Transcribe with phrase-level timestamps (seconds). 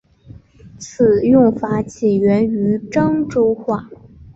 [0.79, 3.87] 此用法起源于漳州话。